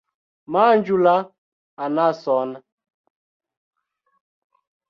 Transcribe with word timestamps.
Manĝu 0.53 0.97
la... 1.07 1.13
anason. 1.89 2.57